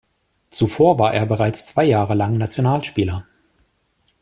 Zuvor 0.49 0.97
war 0.97 1.13
er 1.13 1.27
bereits 1.27 1.67
zwei 1.67 1.83
Jahre 1.85 2.15
lang 2.15 2.35
Nationalspieler. 2.39 3.27